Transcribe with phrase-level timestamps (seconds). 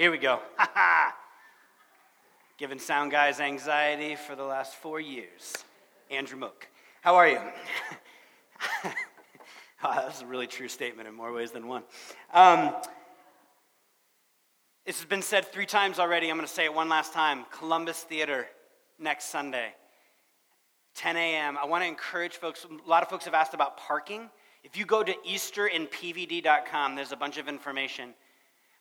[0.00, 0.40] Here we go.
[0.56, 1.14] Ha ha!
[2.56, 5.52] Giving sound guys anxiety for the last four years.
[6.10, 6.66] Andrew Mook.
[7.02, 7.38] How are you?
[9.84, 11.82] oh, that's a really true statement in more ways than one.
[12.32, 12.74] Um,
[14.86, 16.30] this has been said three times already.
[16.30, 17.44] I'm going to say it one last time.
[17.50, 18.46] Columbus Theater
[18.98, 19.74] next Sunday,
[20.94, 21.58] 10 a.m.
[21.62, 22.64] I want to encourage folks.
[22.64, 24.30] A lot of folks have asked about parking.
[24.64, 28.14] If you go to easterinpvd.com, there's a bunch of information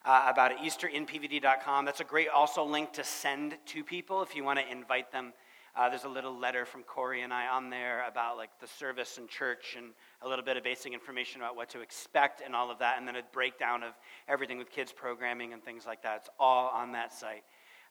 [0.06, 0.58] uh, about it.
[0.60, 1.86] Easterinpvd.com.
[1.86, 5.34] That's a great also link to send to people if you want to invite them.
[5.76, 9.18] Uh, there's a little letter from Corey and I on there about like the service
[9.18, 9.88] and church and
[10.22, 13.08] a little bit of basic information about what to expect and all of that, and
[13.08, 13.94] then a breakdown of
[14.28, 16.18] everything with kids programming and things like that.
[16.18, 17.44] It's all on that site.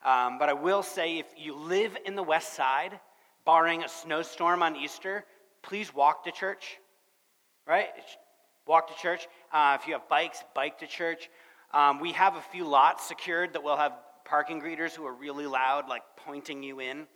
[0.04, 2.98] Um, but I will say, if you live in the West Side,
[3.44, 5.24] barring a snowstorm on Easter,
[5.62, 6.78] please walk to church
[7.68, 7.88] right?
[8.66, 9.28] Walk to church.
[9.52, 11.28] Uh, if you have bikes, bike to church.
[11.72, 13.92] Um, we have a few lots secured that will have
[14.24, 17.06] parking greeters who are really loud, like pointing you in.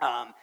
[0.00, 0.34] Um,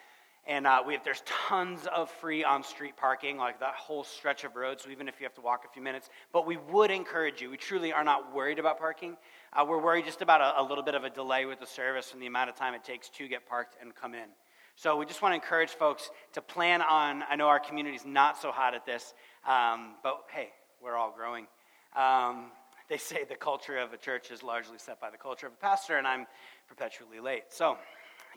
[0.45, 4.43] and uh, we have, there's tons of free on street parking, like that whole stretch
[4.43, 4.81] of road.
[4.81, 7.49] So even if you have to walk a few minutes, but we would encourage you.
[7.49, 9.15] We truly are not worried about parking.
[9.53, 12.11] Uh, we're worried just about a, a, little bit of a delay with the service
[12.11, 14.27] and the amount of time it takes to get parked and come in.
[14.75, 17.23] So we just want to encourage folks to plan on.
[17.29, 19.13] I know our community is not so hot at this,
[19.47, 20.49] um, but hey,
[20.81, 21.47] we're all growing.
[21.95, 22.51] Um,
[22.89, 25.57] they say the culture of a church is largely set by the culture of a
[25.57, 26.25] pastor, and I'm
[26.67, 27.43] perpetually late.
[27.49, 27.77] So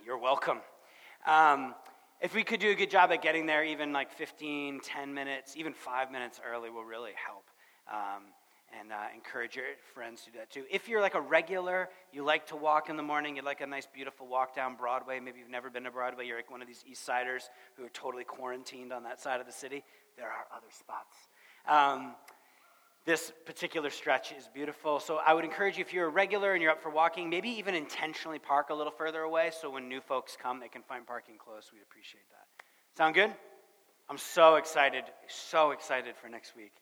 [0.05, 0.59] you're welcome.
[1.27, 1.75] Um,
[2.21, 5.57] if we could do a good job at getting there, even like 15, 10 minutes,
[5.57, 7.45] even five minutes early will really help.
[7.89, 8.23] Um,
[8.81, 10.65] and uh, encourage your friends to do that too.
[10.71, 13.67] If you're like a regular, you like to walk in the morning, you like a
[13.67, 15.21] nice, beautiful walk down Broadway.
[15.21, 16.27] Maybe you've never been to Broadway.
[16.27, 19.47] You're like one of these East Siders who are totally quarantined on that side of
[19.47, 19.85] the city
[20.17, 21.15] there are other spots.
[21.69, 22.15] Um,
[23.07, 24.99] this particular stretch is beautiful.
[24.99, 27.49] So I would encourage you, if you're a regular and you're up for walking, maybe
[27.51, 31.07] even intentionally park a little further away so when new folks come, they can find
[31.07, 31.71] parking close.
[31.73, 32.65] We'd appreciate that.
[32.99, 33.33] Sound good?
[34.11, 36.73] I'm so excited, so excited for next week.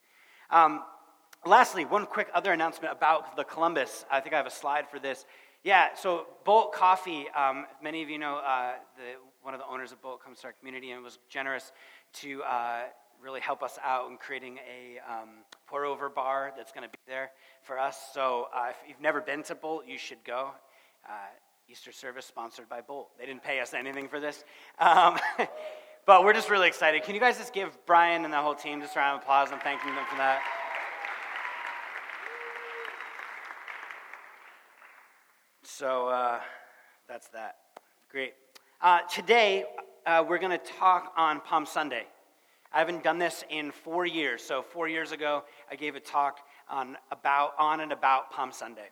[0.51, 0.83] Um,
[1.45, 4.07] lastly, one quick other announcement about the Columbus.
[4.11, 5.27] I think I have a slide for this.
[5.63, 9.93] Yeah, so Bolt Coffee, um, many of you know uh, the, one of the owners
[9.93, 11.73] of Bolt comes to our community and was generous
[12.15, 12.83] to uh,
[13.25, 15.31] really help us out in creating a um,
[15.67, 17.31] pour over bar that's going to be there
[17.63, 17.99] for us.
[18.13, 20.51] So uh, if you've never been to Bolt, you should go.
[21.09, 21.13] Uh,
[21.67, 23.09] Easter service sponsored by Bolt.
[23.19, 24.45] They didn't pay us anything for this.
[24.79, 25.19] Um,
[26.07, 27.03] but we're just really excited.
[27.03, 29.51] Can you guys just give Brian and the whole team just a round of applause
[29.51, 30.43] and thanking them for that?
[35.63, 36.41] So uh,
[37.09, 37.57] that's that.
[38.11, 38.35] Great.
[38.83, 39.65] Uh, today,
[40.05, 42.05] uh, we're going to talk on Palm Sunday.
[42.75, 44.43] I haven't done this in four years.
[44.43, 48.89] So, four years ago, I gave a talk on, about, on and about Palm Sunday.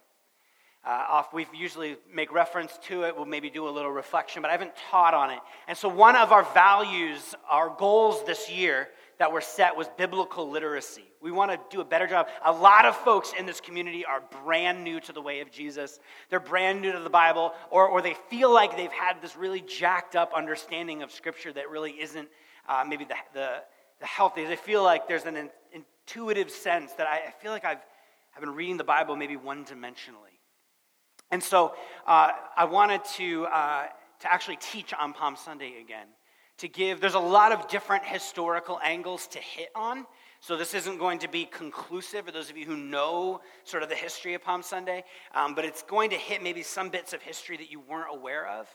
[0.84, 3.16] Uh, off, we usually make reference to it.
[3.16, 5.40] We'll maybe do a little reflection, but I haven't taught on it.
[5.66, 8.88] And so, one of our values, our goals this year
[9.18, 11.04] that were set was biblical literacy.
[11.20, 12.28] We want to do a better job.
[12.44, 15.98] A lot of folks in this community are brand new to the way of Jesus.
[16.30, 19.60] They're brand new to the Bible, or, or they feel like they've had this really
[19.60, 22.28] jacked up understanding of Scripture that really isn't
[22.68, 23.62] uh, maybe the, the,
[24.02, 24.46] the healthy.
[24.46, 27.78] I feel like there's an in, intuitive sense that I, I, feel like I've,
[28.34, 30.36] I've been reading the Bible maybe one dimensionally.
[31.30, 31.74] And so
[32.06, 33.84] uh, I wanted to, uh,
[34.20, 36.08] to actually teach on Palm Sunday again.
[36.58, 40.04] To give, there's a lot of different historical angles to hit on.
[40.40, 43.88] So this isn't going to be conclusive for those of you who know sort of
[43.88, 47.22] the history of Palm Sunday, um, but it's going to hit maybe some bits of
[47.22, 48.66] history that you weren't aware of.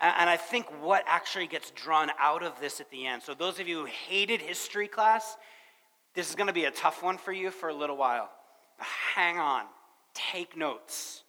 [0.00, 3.22] And I think what actually gets drawn out of this at the end.
[3.22, 5.36] So, those of you who hated history class,
[6.14, 8.30] this is going to be a tough one for you for a little while.
[8.78, 9.64] Hang on,
[10.12, 11.22] take notes.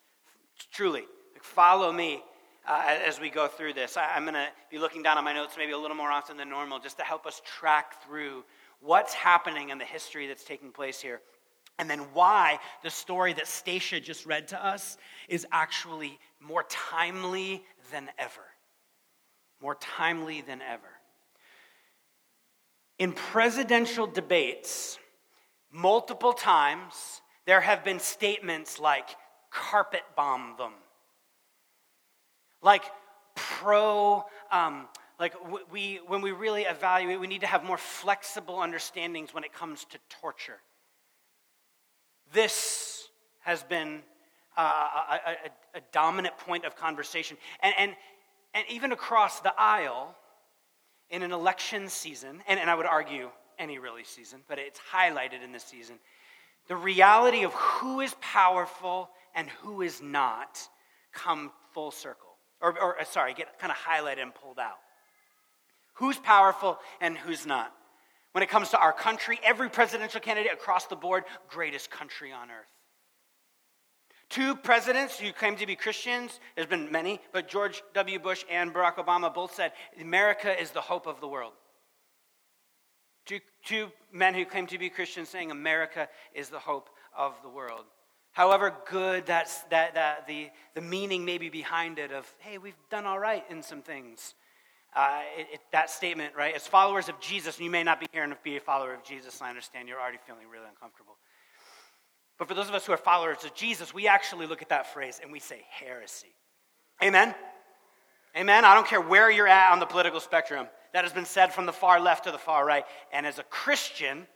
[0.72, 1.04] Truly,
[1.42, 2.24] follow me
[2.68, 3.98] uh, as we go through this.
[3.98, 6.36] I, am going to be looking down on my notes maybe a little more often
[6.36, 8.44] than normal just to help us track through
[8.82, 11.22] what's happening in the history that's taking place here.
[11.78, 17.64] And then why the story that Stacia just read to us is actually more timely
[17.92, 18.42] than ever
[19.66, 20.94] more timely than ever.
[23.00, 25.00] In presidential debates,
[25.72, 26.94] multiple times,
[27.48, 29.10] there have been statements like
[29.50, 30.74] carpet bomb them,
[32.62, 32.84] like
[33.34, 34.88] pro, um,
[35.20, 35.34] like
[35.72, 39.84] we, when we really evaluate, we need to have more flexible understandings when it comes
[39.86, 40.60] to torture.
[42.34, 43.10] This
[43.40, 44.04] has been
[44.56, 44.62] uh,
[45.10, 47.36] a, a, a, dominant point of conversation.
[47.62, 47.96] And, and,
[48.56, 50.16] and even across the aisle
[51.10, 53.30] in an election season, and, and I would argue
[53.60, 56.00] any really season, but it's highlighted in this season,
[56.68, 60.60] the reality of who is powerful and who is not
[61.14, 62.30] come full circle.
[62.62, 64.78] Or, or uh, sorry, get kind of highlighted and pulled out.
[65.96, 67.72] Who's powerful and who's not?
[68.32, 72.50] When it comes to our country, every presidential candidate across the board, greatest country on
[72.50, 72.75] earth.
[74.36, 78.20] Two presidents who claim to be Christians, there's been many, but George W.
[78.20, 79.72] Bush and Barack Obama both said
[80.02, 81.54] America is the hope of the world.
[83.26, 87.48] Two, two men who claim to be Christians saying America is the hope of the
[87.48, 87.86] world.
[88.34, 92.76] However good that's, that, that the, the meaning may be behind it of, hey, we've
[92.92, 94.34] done all right in some things.
[94.94, 96.54] Uh, it, it, that statement, right?
[96.54, 99.02] As followers of Jesus, and you may not be here and be a follower of
[99.02, 101.16] Jesus, I understand you're already feeling really uncomfortable.
[102.38, 104.94] But for those of us who are followers of Jesus, we actually look at that
[104.94, 106.34] phrase and we say heresy.
[107.02, 107.34] Amen?
[108.36, 108.66] Amen?
[108.66, 110.68] I don't care where you're at on the political spectrum.
[110.94, 112.86] That has been said from the far left to the far right.
[113.12, 114.28] And as a Christian,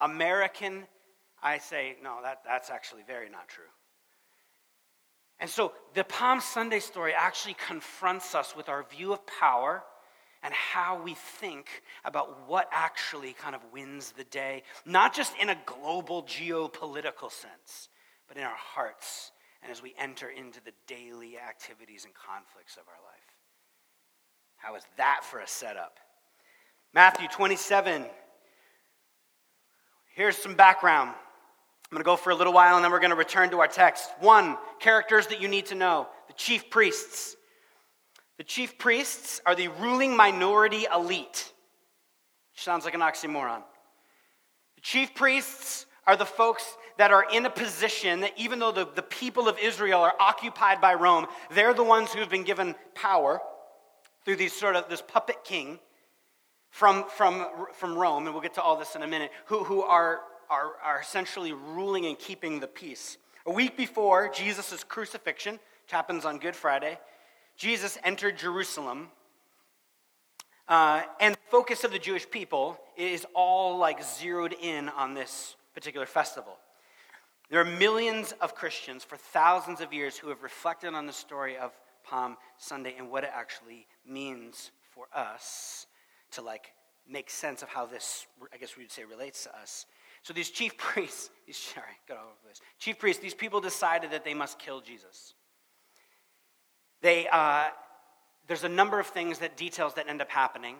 [0.00, 0.86] American,
[1.42, 3.64] I say, no, that, that's actually very not true.
[5.38, 9.82] And so the Palm Sunday story actually confronts us with our view of power
[10.46, 15.48] and how we think about what actually kind of wins the day, not just in
[15.48, 17.88] a global geopolitical sense,
[18.28, 22.84] but in our hearts and as we enter into the daily activities and conflicts of
[22.86, 23.16] our life.
[24.56, 25.98] How is that for a setup?
[26.94, 28.04] Matthew 27.
[30.14, 31.10] Here's some background.
[31.10, 33.58] I'm going to go for a little while and then we're going to return to
[33.58, 34.10] our text.
[34.20, 37.35] One, characters that you need to know the chief priests.
[38.38, 41.52] The chief priests are the ruling minority elite,
[42.52, 43.62] which sounds like an oxymoron.
[44.76, 48.88] The chief priests are the folks that are in a position that even though the,
[48.94, 53.40] the people of Israel are occupied by Rome, they're the ones who've been given power
[54.24, 55.78] through these sort of this puppet king
[56.70, 59.82] from, from, from Rome, and we'll get to all this in a minute, who, who
[59.82, 63.16] are, are, are essentially ruling and keeping the peace.
[63.46, 66.98] A week before Jesus' crucifixion, which happens on Good Friday,
[67.56, 69.08] Jesus entered Jerusalem,
[70.68, 75.56] uh, and the focus of the Jewish people is all like zeroed in on this
[75.74, 76.56] particular festival.
[77.48, 81.56] There are millions of Christians for thousands of years who have reflected on the story
[81.56, 81.70] of
[82.04, 85.86] Palm Sunday and what it actually means for us
[86.32, 86.72] to like
[87.08, 89.86] make sense of how this, I guess we would say, relates to us.
[90.22, 92.60] So these chief priests, these, sorry, got all over this.
[92.80, 95.34] Chief priests, these people decided that they must kill Jesus.
[97.06, 97.66] They, uh,
[98.48, 100.74] there's a number of things that details that end up happening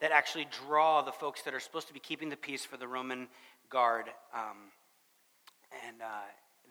[0.00, 2.88] that actually draw the folks that are supposed to be keeping the peace for the
[2.88, 3.28] Roman
[3.68, 4.72] guard um,
[5.86, 6.06] and uh,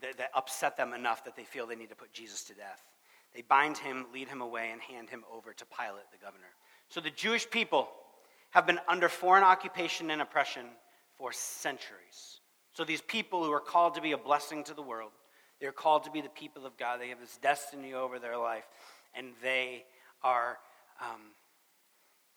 [0.01, 2.81] that, that upset them enough that they feel they need to put Jesus to death.
[3.35, 6.49] They bind him, lead him away, and hand him over to Pilate, the governor.
[6.89, 7.89] So the Jewish people
[8.49, 10.65] have been under foreign occupation and oppression
[11.19, 12.39] for centuries.
[12.73, 15.11] So these people who are called to be a blessing to the world
[15.59, 17.01] they're called to be the people of God.
[17.01, 18.65] They have this destiny over their life,
[19.15, 19.85] and they
[20.23, 20.57] are
[21.01, 21.21] um,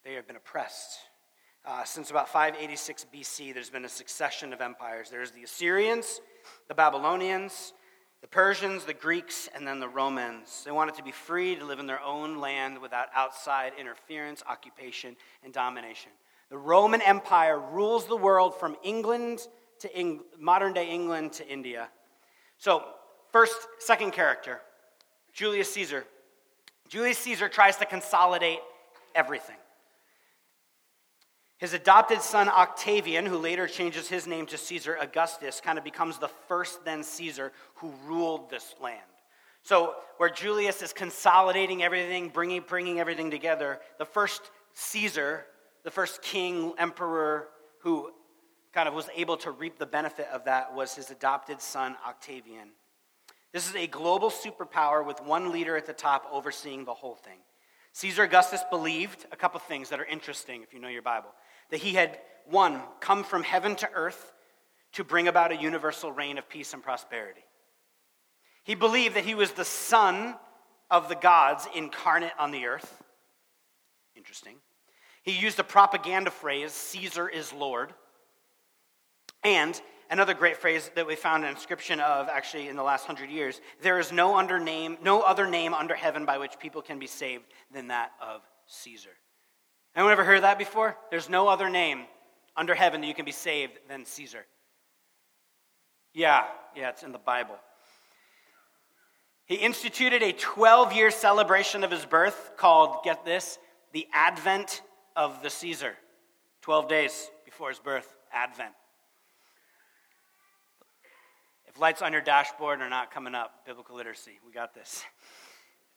[0.03, 0.99] they have been oppressed.
[1.63, 5.09] Uh, since about 586 BC, there's been a succession of empires.
[5.11, 6.19] There's the Assyrians,
[6.67, 7.73] the Babylonians,
[8.21, 10.63] the Persians, the Greeks, and then the Romans.
[10.65, 15.15] They wanted to be free to live in their own land without outside interference, occupation,
[15.43, 16.11] and domination.
[16.49, 19.47] The Roman Empire rules the world from England
[19.79, 21.89] to Eng- modern day England to India.
[22.57, 22.85] So
[23.31, 24.59] First, second character,
[25.33, 26.05] Julius Caesar.
[26.89, 28.59] Julius Caesar tries to consolidate
[29.15, 29.55] everything.
[31.57, 36.17] His adopted son Octavian, who later changes his name to Caesar Augustus, kind of becomes
[36.17, 38.99] the first then Caesar who ruled this land.
[39.63, 44.41] So, where Julius is consolidating everything, bringing, bringing everything together, the first
[44.73, 45.45] Caesar,
[45.83, 47.49] the first king, emperor
[47.81, 48.11] who
[48.73, 52.69] kind of was able to reap the benefit of that was his adopted son Octavian.
[53.53, 57.39] This is a global superpower with one leader at the top overseeing the whole thing.
[57.93, 61.29] Caesar Augustus believed a couple things that are interesting if you know your Bible.
[61.69, 64.33] That he had, one, come from heaven to earth
[64.93, 67.43] to bring about a universal reign of peace and prosperity.
[68.63, 70.35] He believed that he was the son
[70.89, 73.01] of the gods incarnate on the earth.
[74.15, 74.55] Interesting.
[75.23, 77.93] He used a propaganda phrase, Caesar is Lord.
[79.43, 79.79] And
[80.11, 83.61] Another great phrase that we found an inscription of actually in the last hundred years
[83.81, 87.07] there is no, under name, no other name under heaven by which people can be
[87.07, 89.11] saved than that of Caesar.
[89.95, 90.97] Anyone ever heard that before?
[91.11, 92.03] There's no other name
[92.57, 94.45] under heaven that you can be saved than Caesar.
[96.13, 96.43] Yeah,
[96.75, 97.55] yeah, it's in the Bible.
[99.45, 103.57] He instituted a 12 year celebration of his birth called, get this,
[103.93, 104.81] the Advent
[105.15, 105.93] of the Caesar.
[106.63, 108.73] 12 days before his birth, Advent.
[111.71, 115.05] If lights on your dashboard are not coming up, biblical literacy, we got this.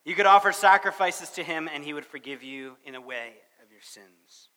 [0.04, 3.73] You could offer sacrifices to him, and he would forgive you in a way of
[3.73, 4.50] your sins.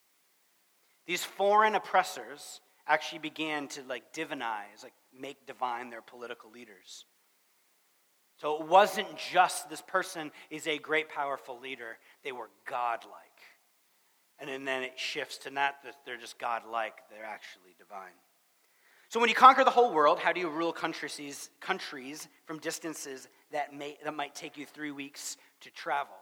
[1.08, 7.06] These foreign oppressors actually began to like divinize, like make divine their political leaders.
[8.36, 13.14] So it wasn't just this person is a great, powerful leader, they were godlike.
[14.38, 18.14] And then it shifts to not that they're just godlike, they're actually divine.
[19.10, 23.30] So when you conquer the whole world, how do you rule countries, countries from distances
[23.52, 26.16] that, may, that might take you three weeks to travel?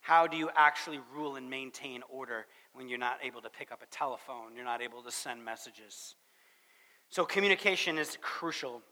[0.00, 3.82] How do you actually rule and maintain order when you're not able to pick up
[3.82, 6.14] a telephone, you're not able to send messages?
[7.10, 8.82] So communication is crucial.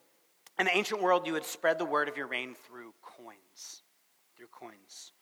[0.58, 3.82] In the ancient world, you would spread the word of your reign through coins.
[4.36, 5.12] Through coins.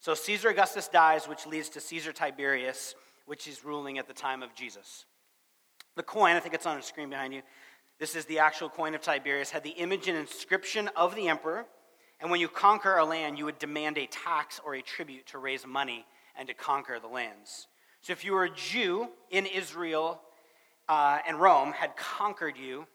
[0.00, 2.94] So Caesar Augustus dies, which leads to Caesar Tiberius,
[3.24, 5.06] which is ruling at the time of Jesus.
[5.96, 7.42] The coin, I think it's on the screen behind you.
[7.98, 11.64] This is the actual coin of Tiberius, had the image and inscription of the emperor.
[12.20, 15.38] And when you conquer a land, you would demand a tax or a tribute to
[15.38, 16.06] raise money
[16.38, 17.66] and to conquer the lands.
[18.02, 20.20] So if you were a Jew in Israel
[20.88, 22.86] uh, and Rome had conquered you,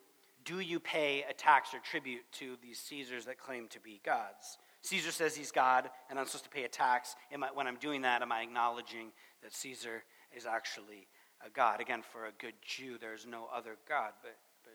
[0.46, 4.58] do you pay a tax or tribute to these Caesars that claim to be gods?
[4.84, 7.16] Caesar says he's God, and I'm supposed to pay a tax.
[7.32, 9.12] I, when I'm doing that, am I acknowledging
[9.44, 10.04] that Caesar
[10.36, 11.08] is actually
[11.46, 11.82] a God.
[11.82, 14.74] Again, for a good Jew, there's no other God but, but,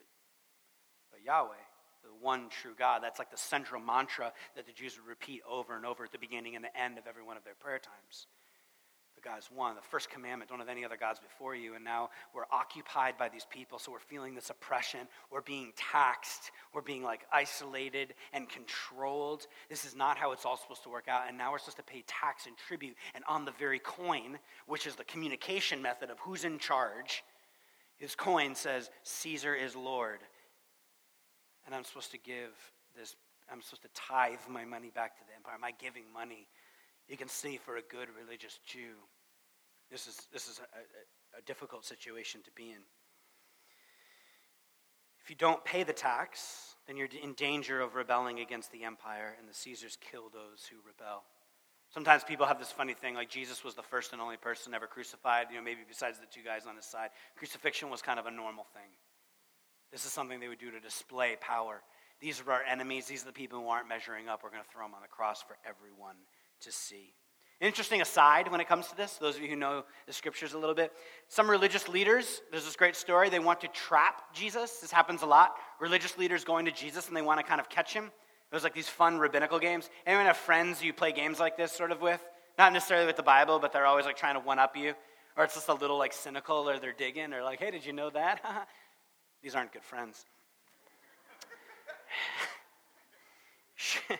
[1.10, 1.54] but Yahweh,
[2.02, 3.02] the one true God.
[3.02, 6.18] That's like the central mantra that the Jews would repeat over and over at the
[6.18, 8.26] beginning and the end of every one of their prayer times.
[9.26, 9.74] God's one.
[9.74, 11.74] The first commandment, don't have any other gods before you.
[11.74, 15.00] And now we're occupied by these people, so we're feeling this oppression.
[15.32, 16.52] We're being taxed.
[16.72, 19.48] We're being like isolated and controlled.
[19.68, 21.24] This is not how it's all supposed to work out.
[21.26, 22.94] And now we're supposed to pay tax and tribute.
[23.16, 27.24] And on the very coin, which is the communication method of who's in charge,
[27.98, 30.20] his coin says, Caesar is Lord.
[31.66, 32.52] And I'm supposed to give
[32.96, 33.16] this,
[33.50, 35.54] I'm supposed to tithe my money back to the empire.
[35.56, 36.46] Am I giving money
[37.08, 38.94] you can see for a good religious Jew,
[39.90, 42.82] this is, this is a, a, a difficult situation to be in.
[45.22, 49.34] If you don't pay the tax, then you're in danger of rebelling against the empire,
[49.38, 51.24] and the Caesars kill those who rebel.
[51.92, 54.86] Sometimes people have this funny thing, like Jesus was the first and only person ever
[54.86, 57.10] crucified, you know, maybe besides the two guys on his side.
[57.36, 58.90] Crucifixion was kind of a normal thing.
[59.92, 61.82] This is something they would do to display power.
[62.20, 63.06] These are our enemies.
[63.06, 64.42] These are the people who aren't measuring up.
[64.42, 66.16] We're going to throw them on the cross for everyone
[66.60, 67.14] to see.
[67.60, 70.58] Interesting aside when it comes to this, those of you who know the scriptures a
[70.58, 70.92] little bit,
[71.28, 74.78] some religious leaders, there's this great story, they want to trap Jesus.
[74.78, 75.54] This happens a lot.
[75.80, 78.04] Religious leaders going to Jesus and they want to kind of catch him.
[78.04, 79.88] It was like these fun rabbinical games.
[80.06, 82.22] Anyone have friends you play games like this sort of with?
[82.58, 84.92] Not necessarily with the Bible, but they're always like trying to one up you.
[85.36, 87.94] Or it's just a little like cynical or they're digging or like, hey, did you
[87.94, 88.40] know that?
[89.42, 90.26] These aren't good friends.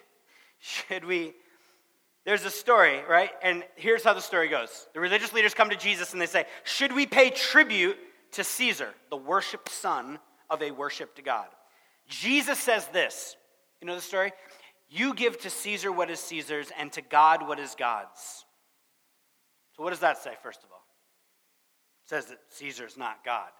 [0.58, 1.34] Should we
[2.26, 3.30] there's a story, right?
[3.40, 6.44] And here's how the story goes the religious leaders come to Jesus and they say,
[6.64, 7.96] Should we pay tribute
[8.32, 10.18] to Caesar, the worshiped son
[10.50, 11.46] of a worshiped God?
[12.08, 13.36] Jesus says this.
[13.80, 14.32] You know the story?
[14.88, 18.44] You give to Caesar what is Caesar's and to God what is God's.
[19.76, 20.84] So, what does that say, first of all?
[22.04, 23.50] It says that Caesar is not God.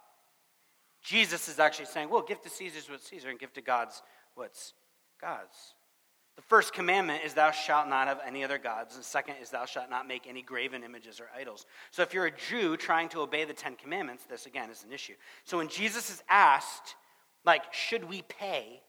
[1.03, 4.03] Jesus is actually saying, well, give to Caesar's what's Caesar and give to God's
[4.35, 4.73] what's
[5.21, 5.75] God's.
[6.37, 8.95] The first commandment is, Thou shalt not have any other gods.
[8.95, 11.65] And second is, Thou shalt not make any graven images or idols.
[11.91, 14.93] So if you're a Jew trying to obey the Ten Commandments, this again is an
[14.93, 15.15] issue.
[15.45, 16.95] So when Jesus is asked,
[17.45, 18.83] like, should we pay?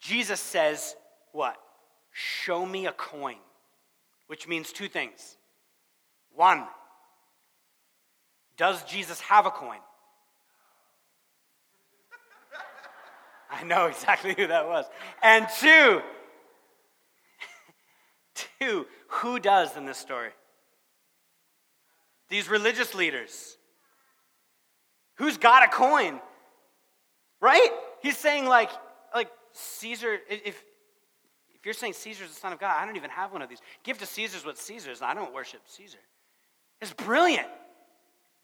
[0.00, 0.94] Jesus says,
[1.32, 1.56] What?
[2.12, 3.38] Show me a coin,
[4.28, 5.36] which means two things.
[6.36, 6.64] One,
[8.56, 9.78] does Jesus have a coin?
[13.50, 14.84] I know exactly who that was.
[15.22, 16.02] And two,
[19.08, 20.30] Who does in this story?
[22.28, 23.56] These religious leaders.
[25.16, 26.20] Who's got a coin?
[27.40, 27.68] Right?
[28.02, 28.70] He's saying, like,
[29.14, 30.62] like Caesar, if,
[31.54, 33.60] if you're saying Caesar's the son of God, I don't even have one of these.
[33.82, 35.98] Give to Caesar's what Caesar's, I don't worship Caesar.
[36.80, 37.48] It's brilliant.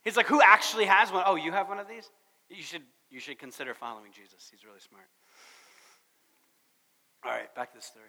[0.03, 1.23] He's like, who actually has one?
[1.25, 2.09] Oh, you have one of these?
[2.49, 4.49] You should, you should consider following Jesus.
[4.49, 5.05] He's really smart.
[7.23, 8.05] All right, back to the story.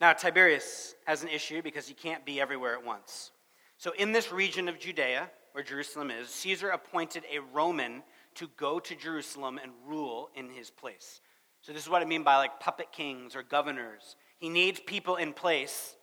[0.00, 3.32] Now, Tiberius has an issue because he can't be everywhere at once.
[3.76, 8.02] So, in this region of Judea, where Jerusalem is, Caesar appointed a Roman
[8.36, 11.20] to go to Jerusalem and rule in his place.
[11.60, 14.16] So, this is what I mean by like puppet kings or governors.
[14.38, 15.94] He needs people in place,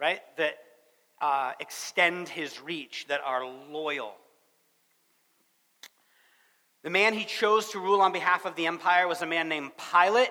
[0.00, 0.54] right, that
[1.20, 4.14] uh, extend his reach, that are loyal.
[6.82, 9.72] The man he chose to rule on behalf of the empire was a man named
[9.92, 10.30] Pilate.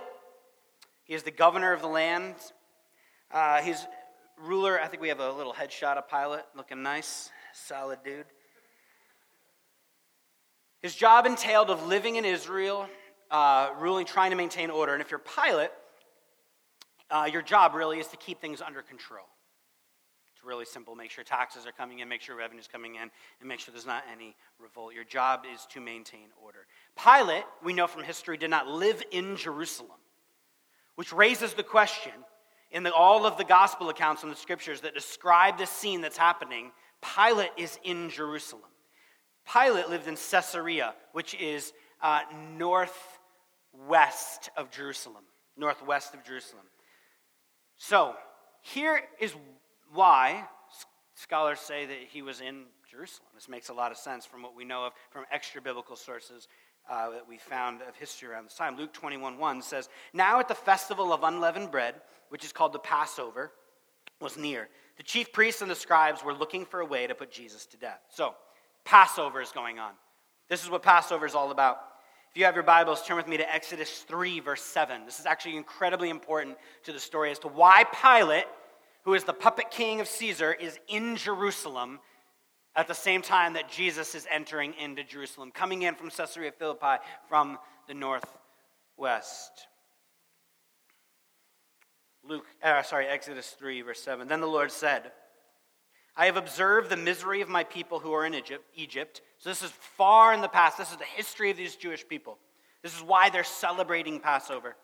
[1.03, 2.35] He is the governor of the land.
[3.31, 3.85] Uh, he's
[4.37, 4.79] ruler.
[4.79, 8.25] I think we have a little headshot of Pilate, looking nice, solid dude.
[10.81, 12.87] His job entailed of living in Israel,
[13.31, 14.93] uh, ruling, trying to maintain order.
[14.93, 15.71] And if you're Pilate,
[17.09, 19.25] uh, your job really is to keep things under control.
[20.33, 20.95] It's really simple.
[20.95, 23.87] Make sure taxes are coming in, make sure revenue's coming in, and make sure there's
[23.87, 24.93] not any revolt.
[24.93, 26.59] Your job is to maintain order.
[26.95, 29.97] Pilate, we know from history, did not live in Jerusalem,
[30.95, 32.13] which raises the question
[32.71, 36.17] in the, all of the gospel accounts in the scriptures that describe this scene that's
[36.17, 36.71] happening.
[37.15, 38.63] Pilate is in Jerusalem.
[39.51, 42.21] Pilate lived in Caesarea, which is uh,
[42.57, 45.23] northwest of Jerusalem.
[45.55, 46.65] Northwest of Jerusalem.
[47.77, 48.15] So,
[48.61, 49.33] here is
[49.93, 50.45] why
[51.15, 53.29] scholars say that he was in Jerusalem.
[53.33, 56.47] This makes a lot of sense from what we know of from extra biblical sources
[56.89, 58.77] uh, that we found of history around this time.
[58.77, 61.95] Luke 21 1 says, Now at the festival of unleavened bread,
[62.29, 63.51] which is called the Passover,
[64.19, 64.69] was near.
[64.97, 67.77] The chief priests and the scribes were looking for a way to put Jesus to
[67.77, 67.99] death.
[68.09, 68.35] So,
[68.83, 69.91] Passover is going on.
[70.49, 71.77] This is what Passover is all about.
[72.31, 75.05] If you have your Bibles, turn with me to Exodus 3, verse 7.
[75.05, 78.45] This is actually incredibly important to the story as to why Pilate
[79.07, 81.99] who is the puppet king of Caesar, is in Jerusalem
[82.75, 87.01] at the same time that Jesus is entering into Jerusalem, coming in from Caesarea Philippi
[87.29, 87.57] from
[87.87, 89.67] the northwest.
[92.27, 94.27] Luke, uh, sorry, Exodus 3, verse 7.
[94.27, 95.11] Then the Lord said,
[96.15, 99.21] I have observed the misery of my people who are in Egypt, Egypt.
[99.37, 100.77] So this is far in the past.
[100.77, 102.39] This is the history of these Jewish people.
[102.81, 104.75] This is why they're celebrating Passover.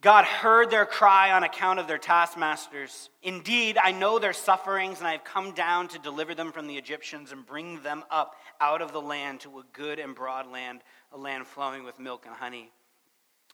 [0.00, 3.08] God heard their cry on account of their taskmasters.
[3.22, 6.76] Indeed, I know their sufferings, and I have come down to deliver them from the
[6.76, 10.80] Egyptians and bring them up out of the land to a good and broad land,
[11.12, 12.72] a land flowing with milk and honey.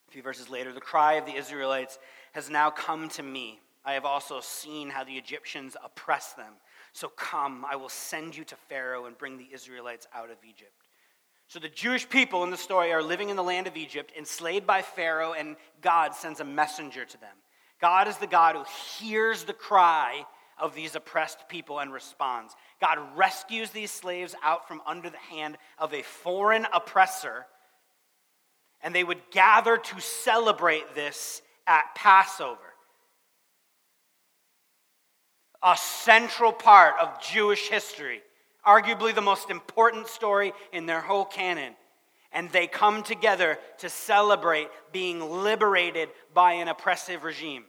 [0.08, 1.98] A few verses later, the cry of the Israelites
[2.32, 3.60] has now come to me.
[3.84, 6.54] I have also seen how the Egyptians oppress them.
[6.92, 10.72] So come, I will send you to Pharaoh and bring the Israelites out of Egypt.
[11.46, 14.66] So the Jewish people in the story are living in the land of Egypt, enslaved
[14.66, 17.34] by Pharaoh, and God sends a messenger to them.
[17.80, 18.64] God is the God who
[18.98, 20.26] hears the cry
[20.58, 22.54] of these oppressed people and responds.
[22.80, 27.46] God rescues these slaves out from under the hand of a foreign oppressor,
[28.82, 32.58] and they would gather to celebrate this at Passover.
[35.62, 38.22] A central part of Jewish history
[38.68, 41.74] arguably the most important story in their whole canon.
[42.32, 47.64] And they come together to celebrate being liberated by an oppressive regime.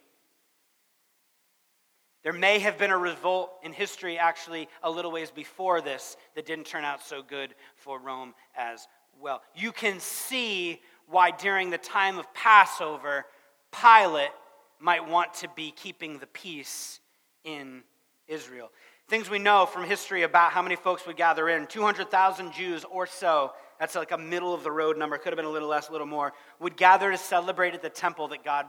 [2.23, 6.45] There may have been a revolt in history, actually, a little ways before this, that
[6.45, 8.85] didn't turn out so good for Rome as
[9.21, 9.41] well.
[9.55, 13.25] You can see why, during the time of Passover,
[13.71, 14.31] Pilate
[14.79, 16.99] might want to be keeping the peace
[17.43, 17.83] in
[18.27, 18.71] Israel.
[19.09, 23.07] Things we know from history about how many folks would gather in 200,000 Jews or
[23.07, 25.89] so, that's like a middle of the road number, could have been a little less,
[25.89, 28.67] a little more, would gather to celebrate at the temple that God,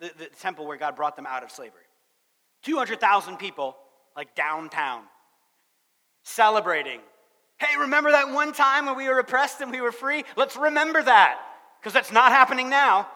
[0.00, 1.82] the, the temple where God brought them out of slavery.
[2.62, 3.76] 200,000 people,
[4.16, 5.02] like downtown,
[6.22, 7.00] celebrating.
[7.58, 10.24] Hey, remember that one time when we were oppressed and we were free?
[10.36, 11.38] Let's remember that,
[11.78, 13.06] because that's not happening now.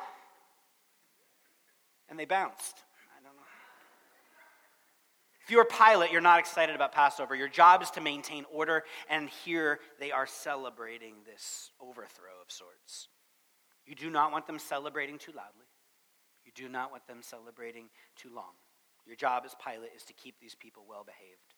[2.08, 2.84] And they bounced.
[5.48, 7.34] If you're a Pilate, you're not excited about Passover.
[7.34, 13.08] Your job is to maintain order, and here they are celebrating this overthrow of sorts.
[13.86, 15.64] You do not want them celebrating too loudly.
[16.44, 18.60] You do not want them celebrating too long.
[19.06, 21.54] Your job as Pilate is to keep these people well behaved.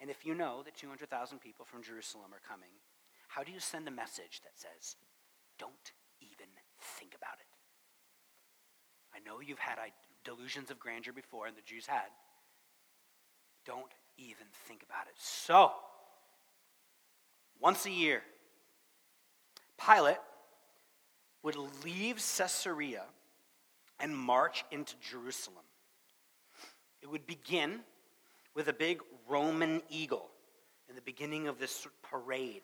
[0.00, 2.74] And if you know that 200,000 people from Jerusalem are coming,
[3.28, 4.96] how do you send a message that says,
[5.60, 6.50] don't even
[6.98, 7.53] think about it?
[9.14, 9.78] I know you've had
[10.24, 12.08] delusions of grandeur before, and the Jews had.
[13.64, 15.14] Don't even think about it.
[15.16, 15.72] So,
[17.60, 18.22] once a year,
[19.84, 20.18] Pilate
[21.42, 23.04] would leave Caesarea
[24.00, 25.64] and march into Jerusalem.
[27.02, 27.80] It would begin
[28.54, 30.30] with a big Roman eagle
[30.88, 32.62] in the beginning of this parade,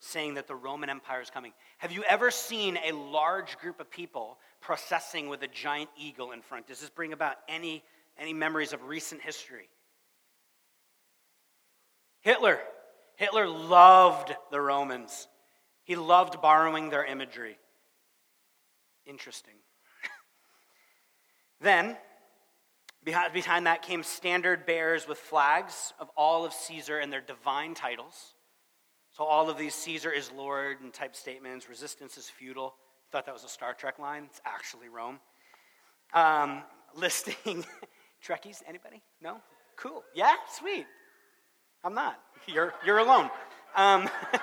[0.00, 1.52] saying that the Roman Empire is coming.
[1.78, 6.40] Have you ever seen a large group of people processing with a giant eagle in
[6.40, 6.66] front?
[6.66, 7.84] Does this bring about any,
[8.18, 9.68] any memories of recent history?
[12.22, 12.58] Hitler.
[13.16, 15.28] Hitler loved the Romans.
[15.84, 17.58] He loved borrowing their imagery.
[19.04, 19.54] Interesting.
[21.60, 21.98] then,
[23.04, 28.34] behind that came standard bearers with flags of all of Caesar and their divine titles.
[29.20, 32.74] So all of these Caesar is Lord and type statements, resistance is futile.
[33.12, 34.24] Thought that was a Star Trek line.
[34.24, 35.20] It's actually Rome.
[36.14, 36.62] Um,
[36.96, 37.66] listing
[38.26, 38.62] Trekkies.
[38.66, 39.02] Anybody?
[39.20, 39.36] No?
[39.76, 40.04] Cool.
[40.14, 40.32] Yeah?
[40.50, 40.86] Sweet.
[41.84, 42.18] I'm not.
[42.46, 43.28] You're, you're alone.
[43.76, 44.08] Um,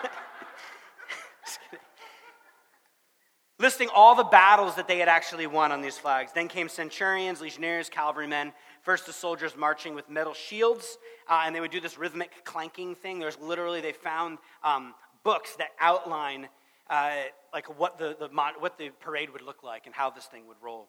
[3.60, 6.34] listing all the battles that they had actually won on these flags.
[6.34, 8.54] Then came centurions, legionnaires, cavalrymen.
[8.88, 10.98] First, the soldiers marching with metal shields,
[11.28, 13.20] uh, and they would do this rhythmic clanking thing.
[13.20, 14.96] There's literally, they found um,
[15.26, 16.48] books that outline
[16.90, 20.48] uh, like what the, the, what the parade would look like and how this thing
[20.48, 20.88] would roll.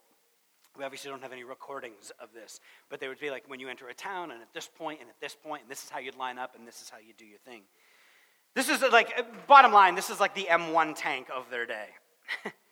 [0.78, 3.68] We obviously don't have any recordings of this, but they would be like when you
[3.68, 5.98] enter a town, and at this point, and at this point, and this is how
[5.98, 7.62] you'd line up, and this is how you do your thing.
[8.54, 11.88] This is like, uh, bottom line, this is like the M1 tank of their day.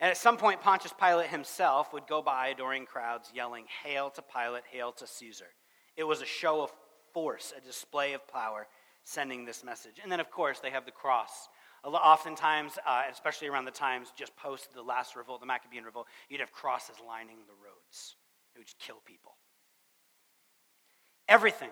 [0.00, 4.22] and at some point, Pontius Pilate himself would go by adoring crowds, yelling, Hail to
[4.22, 5.46] Pilate, hail to Caesar.
[5.96, 6.72] It was a show of
[7.12, 8.66] force, a display of power,
[9.04, 9.96] sending this message.
[10.02, 11.48] And then, of course, they have the cross
[11.84, 16.40] Oftentimes, uh, especially around the times just post the last revolt, the Maccabean revolt, you'd
[16.40, 18.16] have crosses lining the roads.
[18.54, 19.32] It would just kill people.
[21.28, 21.70] Everything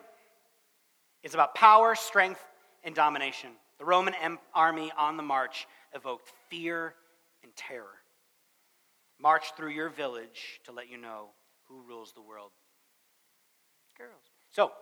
[1.22, 2.40] is about power, strength,
[2.84, 3.50] and domination.
[3.78, 4.14] The Roman
[4.54, 6.94] army on the march evoked fear
[7.42, 7.97] and terror.
[9.20, 11.28] March through your village to let you know
[11.68, 12.50] who rules the world.
[13.96, 14.22] Girls.
[14.50, 14.72] So,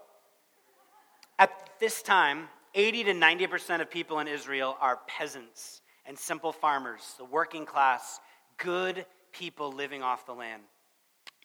[1.39, 7.15] at this time, 80 to 90% of people in Israel are peasants and simple farmers,
[7.19, 8.21] the working class,
[8.59, 10.63] good people living off the land.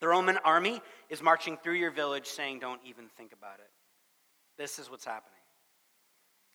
[0.00, 3.70] The Roman army is marching through your village saying, Don't even think about it.
[4.58, 5.32] This is what's happening.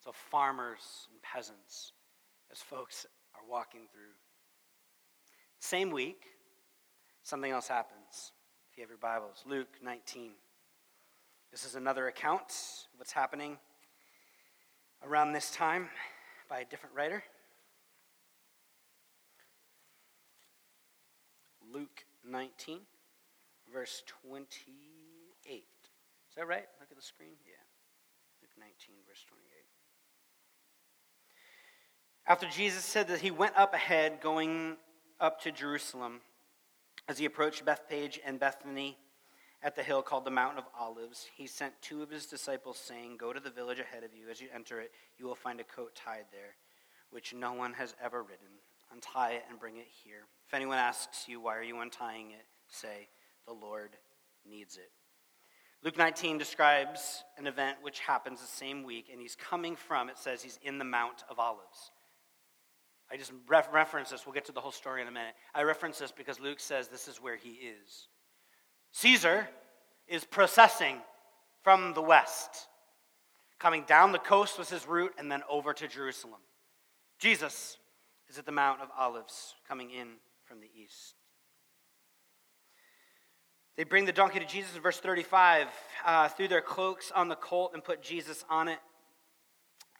[0.04, 1.92] So, farmers and peasants,
[2.52, 4.14] as folks are walking through.
[5.60, 6.22] Same week,
[7.22, 8.32] something else happens.
[8.70, 10.30] If you have your Bibles, Luke 19.
[11.50, 12.50] This is another account
[12.92, 13.58] of what's happening
[15.04, 15.88] around this time
[16.48, 17.24] by a different writer.
[21.72, 22.80] Luke 19,
[23.72, 25.54] verse 28.
[25.54, 25.64] Is
[26.36, 26.66] that right?
[26.80, 27.30] Look at the screen.
[27.44, 27.54] Yeah.
[28.42, 29.44] Luke 19, verse 28.
[32.26, 34.76] After Jesus said that he went up ahead, going
[35.20, 36.20] up to Jerusalem,
[37.08, 38.96] as he approached Bethphage and Bethany,
[39.62, 43.16] at the hill called the Mountain of Olives, he sent two of his disciples, saying,
[43.16, 44.28] Go to the village ahead of you.
[44.30, 46.54] As you enter it, you will find a coat tied there,
[47.10, 48.46] which no one has ever ridden.
[48.92, 50.26] Untie it and bring it here.
[50.46, 52.46] If anyone asks you, Why are you untying it?
[52.68, 53.08] say,
[53.46, 53.90] The Lord
[54.48, 54.90] needs it.
[55.82, 60.18] Luke 19 describes an event which happens the same week, and he's coming from, it
[60.18, 61.90] says he's in the Mount of Olives.
[63.10, 64.26] I just reference this.
[64.26, 65.34] We'll get to the whole story in a minute.
[65.54, 68.08] I reference this because Luke says this is where he is.
[68.92, 69.48] Caesar
[70.06, 70.96] is processing
[71.62, 72.68] from the west.
[73.58, 76.40] Coming down the coast was his route and then over to Jerusalem.
[77.18, 77.78] Jesus
[78.28, 80.08] is at the Mount of Olives, coming in
[80.44, 81.14] from the east.
[83.76, 85.68] They bring the donkey to Jesus in verse 35,
[86.04, 88.78] uh, threw their cloaks on the colt and put Jesus on it.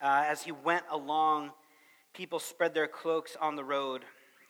[0.00, 1.50] Uh, as he went along,
[2.18, 4.04] people spread their cloaks on the road.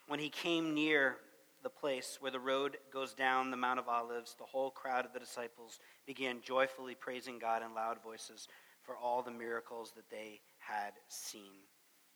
[0.07, 1.17] When he came near
[1.63, 5.13] the place where the road goes down the Mount of Olives, the whole crowd of
[5.13, 8.49] the disciples began joyfully praising God in loud voices
[8.83, 11.53] for all the miracles that they had seen.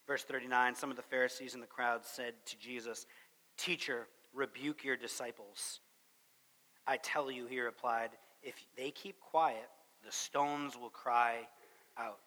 [0.07, 3.05] Verse 39 Some of the Pharisees in the crowd said to Jesus,
[3.59, 5.81] Teacher, rebuke your disciples.
[6.87, 8.09] I tell you, he replied,
[8.43, 9.69] if they keep quiet,
[10.03, 11.41] the stones will cry
[11.99, 12.21] out.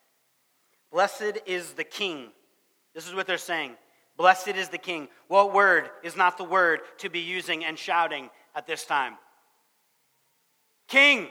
[0.91, 2.27] Blessed is the king.
[2.95, 3.75] This is what they're saying.
[4.17, 5.09] Blessed is the king.
[5.27, 9.15] What word is not the word to be using and shouting at this time?
[10.87, 11.27] King.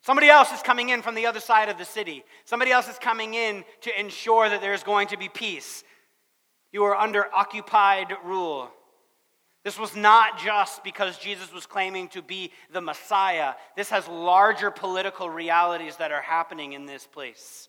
[0.00, 2.24] Somebody else is coming in from the other side of the city.
[2.44, 5.84] Somebody else is coming in to ensure that there's going to be peace.
[6.72, 8.70] You are under occupied rule.
[9.64, 13.54] This was not just because Jesus was claiming to be the Messiah.
[13.76, 17.68] This has larger political realities that are happening in this place.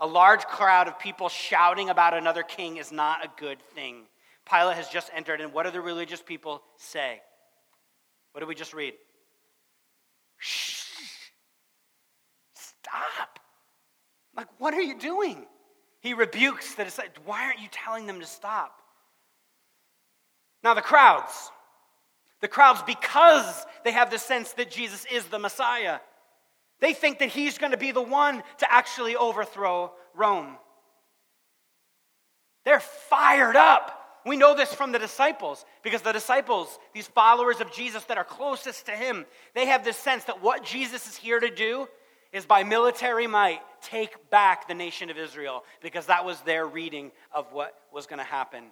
[0.00, 4.06] A large crowd of people shouting about another king is not a good thing.
[4.50, 7.20] Pilate has just entered, and what do the religious people say?
[8.32, 8.94] What did we just read?
[10.38, 10.84] Shh.
[12.54, 13.38] Stop.
[14.34, 15.44] Like, what are you doing?
[16.00, 17.26] He rebukes the disciples.
[17.26, 18.74] Why aren't you telling them to stop?
[20.64, 21.50] Now, the crowds,
[22.40, 25.98] the crowds, because they have the sense that Jesus is the Messiah,
[26.80, 30.56] they think that he's going to be the one to actually overthrow Rome.
[32.64, 33.96] They're fired up.
[34.26, 38.24] We know this from the disciples because the disciples, these followers of Jesus that are
[38.24, 41.88] closest to him, they have this sense that what Jesus is here to do
[42.32, 47.10] is by military might take back the nation of Israel because that was their reading
[47.32, 48.64] of what was going to happen.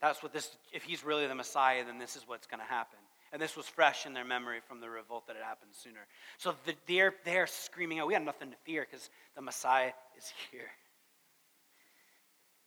[0.00, 2.98] That's what this, if he's really the Messiah, then this is what's going to happen.
[3.32, 6.00] And this was fresh in their memory from the revolt that had happened sooner.
[6.38, 6.54] So
[6.86, 10.70] they're, they're screaming out, we have nothing to fear because the Messiah is here.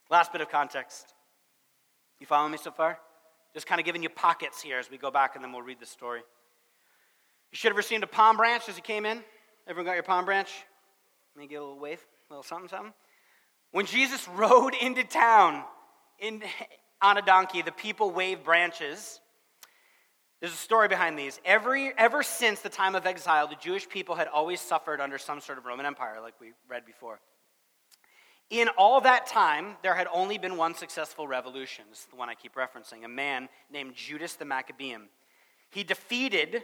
[0.10, 1.14] Last bit of context.
[2.20, 2.98] You follow me so far?
[3.54, 5.80] Just kind of giving you pockets here as we go back and then we'll read
[5.80, 6.22] the story.
[7.52, 9.22] You should have received a palm branch as you came in.
[9.68, 10.50] Everyone got your palm branch?
[11.36, 12.00] Let me give a little wave,
[12.30, 12.94] a little something, something.
[13.72, 15.64] When Jesus rode into town
[16.20, 16.42] in,
[17.02, 19.20] on a donkey, the people waved branches
[20.44, 21.40] there's a story behind these.
[21.46, 25.40] Every, ever since the time of exile, the Jewish people had always suffered under some
[25.40, 27.22] sort of Roman Empire, like we read before.
[28.50, 31.86] In all that time, there had only been one successful revolution.
[31.90, 35.04] This is the one I keep referencing a man named Judas the Maccabean.
[35.70, 36.64] He defeated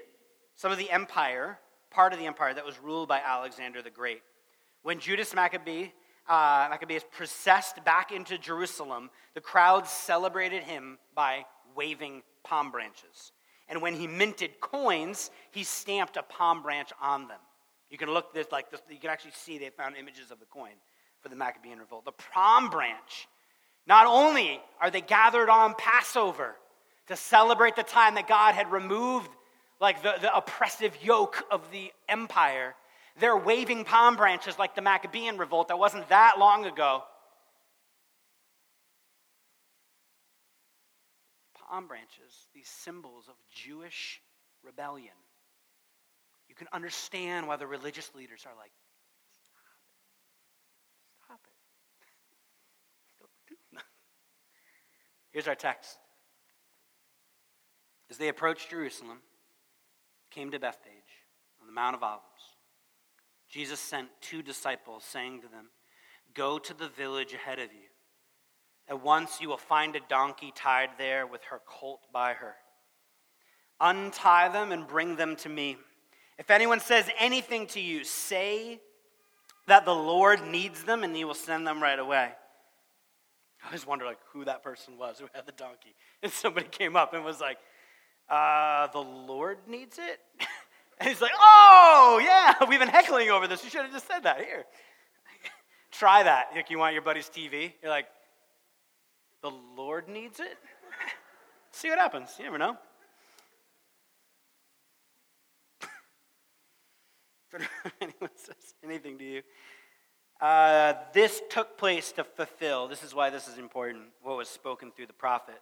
[0.56, 1.58] some of the empire,
[1.90, 4.24] part of the empire that was ruled by Alexander the Great.
[4.84, 5.94] When Judas Maccabee,
[6.28, 11.46] uh, Maccabeus processed back into Jerusalem, the crowds celebrated him by
[11.78, 13.32] waving palm branches.
[13.70, 17.40] And when he minted coins, he stamped a palm branch on them.
[17.90, 20.46] You can look this like this, you can actually see they found images of the
[20.46, 20.74] coin
[21.22, 22.06] for the Maccabean revolt.
[22.06, 23.28] The palm branch.
[23.88, 26.56] Not only are they gathered on Passover
[27.08, 29.30] to celebrate the time that God had removed
[29.80, 32.76] like the, the oppressive yoke of the empire,
[33.20, 37.04] they're waving palm branches like the Maccabean revolt that wasn't that long ago.
[41.70, 44.22] Palm branches, these symbols of Jewish
[44.64, 45.14] rebellion.
[46.48, 48.72] You can understand why the religious leaders are like,
[51.24, 51.54] stop it.
[53.16, 53.30] Stop
[53.74, 53.78] it.
[55.32, 56.00] Here's our text.
[58.10, 59.20] As they approached Jerusalem,
[60.32, 61.26] came to Bethphage
[61.62, 62.24] on the Mount of Olives,
[63.48, 65.70] Jesus sent two disciples, saying to them,
[66.34, 67.89] Go to the village ahead of you
[68.90, 72.56] at once you will find a donkey tied there with her colt by her.
[73.80, 75.78] Untie them and bring them to me.
[76.38, 78.80] If anyone says anything to you, say
[79.68, 82.32] that the Lord needs them and he will send them right away.
[83.62, 85.96] I always wonder like who that person was who had the donkey.
[86.24, 87.58] And somebody came up and was like,
[88.30, 90.20] uh, the Lord needs it?
[91.00, 93.64] and he's like, oh, yeah, we've been heckling over this.
[93.64, 94.40] You should have just said that.
[94.40, 94.66] Here.
[95.92, 96.50] Try that.
[96.54, 97.74] Like you want your buddy's TV.
[97.82, 98.08] You're like,
[99.42, 100.58] the Lord needs it?
[101.72, 102.30] See what happens.
[102.38, 102.78] You never know.
[108.02, 109.42] anyone says anything to you,
[110.42, 114.92] uh, this took place to fulfill, this is why this is important, what was spoken
[114.92, 115.62] through the prophet.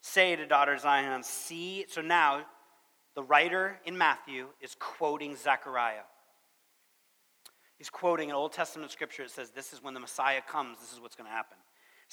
[0.00, 1.86] Say to daughter Zion, see.
[1.88, 2.44] So now,
[3.14, 6.02] the writer in Matthew is quoting Zechariah.
[7.78, 10.92] He's quoting an Old Testament scripture that says, This is when the Messiah comes, this
[10.92, 11.56] is what's going to happen.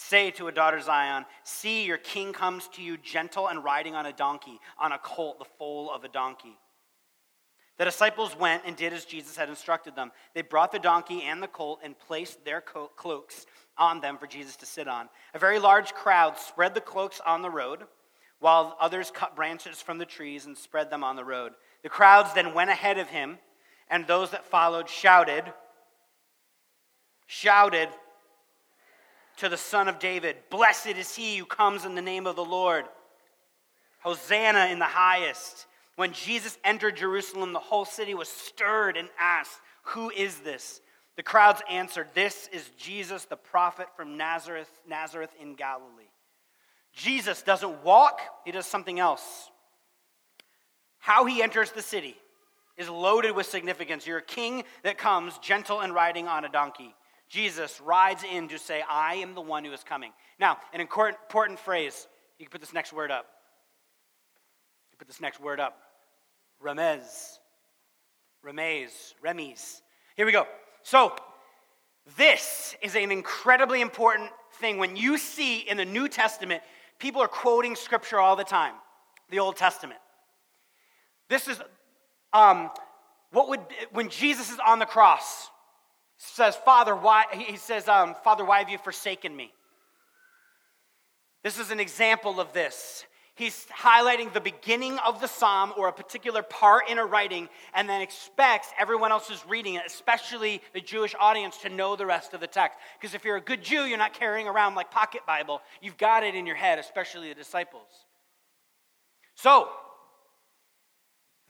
[0.02, 4.06] Say to a daughter Zion, See, your king comes to you gentle and riding on
[4.06, 6.58] a donkey, on a colt, the foal of a donkey.
[7.78, 10.14] The disciples went and did as Jesus had instructed them.
[10.34, 13.46] They brought the donkey and the colt and placed their cloaks
[13.78, 15.10] on them for Jesus to sit on.
[15.34, 17.84] A very large crowd spread the cloaks on the road,
[18.40, 21.52] while others cut branches from the trees and spread them on the road.
[21.84, 23.38] The crowds then went ahead of him,
[23.90, 25.44] and those that followed shouted,
[27.28, 27.90] shouted,
[29.40, 32.46] to the Son of David Blessed is he who comes in the name of the
[32.46, 32.86] Lord.
[34.02, 35.66] Hosanna in the highest.
[35.96, 40.80] When Jesus entered Jerusalem, the whole city was stirred and asked, Who is this?
[41.18, 46.08] The crowds answered, This is Jesus, the prophet from Nazareth, Nazareth in Galilee.
[46.94, 49.50] Jesus doesn't walk, he does something else.
[51.00, 52.16] How he enters the city
[52.78, 54.08] is loaded with significance.
[54.08, 56.96] You're a king that comes gentle and riding on a donkey.
[57.30, 60.12] Jesus rides in to say, I am the one who is coming.
[60.40, 62.08] Now, an important phrase.
[62.40, 63.26] You can put this next word up.
[64.92, 65.78] You put this next word up.
[66.64, 67.38] Remez.
[68.44, 69.14] Remez.
[69.24, 69.82] Remes.
[70.16, 70.48] Here we go.
[70.82, 71.16] So,
[72.18, 74.80] this is an incredibly important thing.
[74.80, 76.64] When you see in the New Testament,
[76.98, 78.74] people are quoting scripture all the time,
[79.30, 80.00] the Old Testament.
[81.30, 81.62] This is
[82.34, 82.72] um,
[83.32, 83.60] what would,
[83.92, 85.50] when Jesus is on the cross,
[86.20, 89.52] says, Father, why, he says, um, Father, why have you forsaken me?
[91.44, 93.06] This is an example of this.
[93.36, 97.88] He's highlighting the beginning of the psalm or a particular part in a writing and
[97.88, 102.34] then expects everyone else who's reading it, especially the Jewish audience, to know the rest
[102.34, 102.78] of the text.
[103.00, 105.62] Because if you're a good Jew, you're not carrying around like pocket Bible.
[105.82, 107.88] You've got it in your head, especially the disciples.
[109.36, 109.70] So,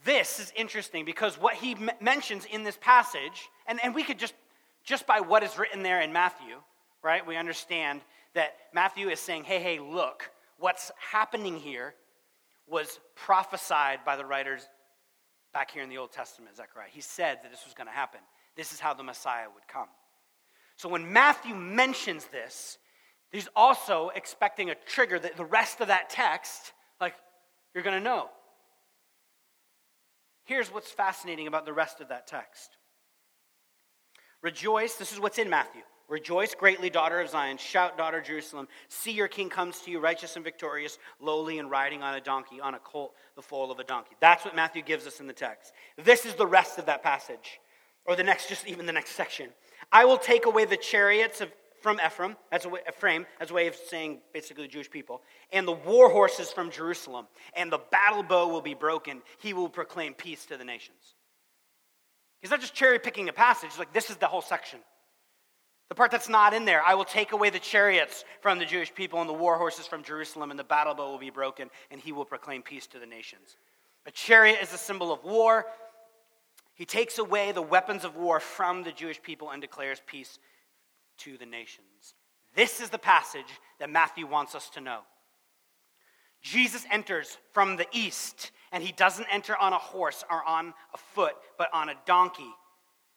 [0.05, 4.19] this is interesting because what he m- mentions in this passage, and, and we could
[4.19, 4.35] just,
[4.83, 6.55] just by what is written there in Matthew,
[7.03, 8.01] right, we understand
[8.33, 11.93] that Matthew is saying, hey, hey, look, what's happening here
[12.67, 14.67] was prophesied by the writers
[15.53, 16.89] back here in the Old Testament, Zechariah.
[16.91, 18.19] He said that this was going to happen.
[18.55, 19.87] This is how the Messiah would come.
[20.75, 22.77] So when Matthew mentions this,
[23.31, 27.15] he's also expecting a trigger that the rest of that text, like,
[27.73, 28.29] you're going to know.
[30.45, 32.77] Here's what's fascinating about the rest of that text
[34.41, 35.81] Rejoice, this is what's in Matthew.
[36.07, 37.57] Rejoice greatly, daughter of Zion.
[37.57, 38.67] Shout, daughter Jerusalem.
[38.87, 42.59] See, your king comes to you, righteous and victorious, lowly and riding on a donkey,
[42.59, 44.15] on a colt, the foal of a donkey.
[44.19, 45.71] That's what Matthew gives us in the text.
[46.03, 47.59] This is the rest of that passage,
[48.05, 49.49] or the next, just even the next section.
[49.91, 53.67] I will take away the chariots of from Ephraim, as a, Ephraim, as a way
[53.67, 55.21] of saying basically the Jewish people,
[55.53, 59.21] and the war horses from Jerusalem, and the battle bow will be broken.
[59.39, 61.15] He will proclaim peace to the nations.
[62.41, 64.79] He's not just cherry picking a passage, like this is the whole section.
[65.89, 68.93] The part that's not in there, I will take away the chariots from the Jewish
[68.93, 71.99] people and the war horses from Jerusalem, and the battle bow will be broken, and
[71.99, 73.57] he will proclaim peace to the nations.
[74.05, 75.65] A chariot is a symbol of war.
[76.75, 80.37] He takes away the weapons of war from the Jewish people and declares peace
[81.17, 82.13] to the nations.
[82.55, 84.99] This is the passage that Matthew wants us to know.
[86.41, 90.97] Jesus enters from the east, and he doesn't enter on a horse or on a
[90.97, 92.51] foot, but on a donkey,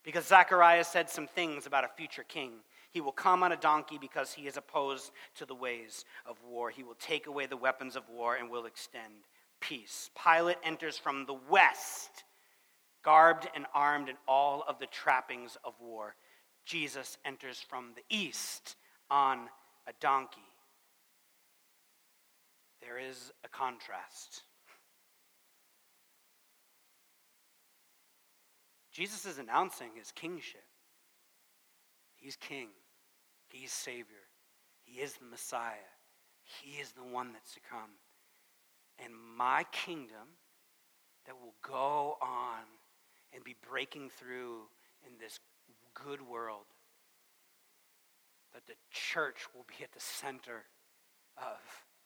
[0.05, 2.53] because Zechariah said some things about a future king.
[2.91, 6.71] He will come on a donkey because he is opposed to the ways of war.
[6.71, 9.27] He will take away the weapons of war and will extend
[9.61, 10.11] peace.
[10.23, 12.25] Pilate enters from the west,
[13.03, 16.17] garbed and armed in all of the trappings of war.
[16.67, 18.77] Jesus enters from the east
[19.11, 19.49] on
[19.87, 20.41] a donkey.
[22.83, 24.43] There is a contrast.
[28.93, 30.65] Jesus is announcing his kingship.
[32.15, 32.69] He's king,
[33.49, 34.29] he's Savior,
[34.85, 35.91] he is the Messiah,
[36.45, 37.91] he is the one that's to come.
[39.03, 40.37] And my kingdom
[41.27, 42.61] that will go on
[43.35, 44.69] and be breaking through
[45.05, 45.41] in this
[45.95, 46.67] good world,
[48.53, 50.65] that the church will be at the center
[51.39, 51.59] of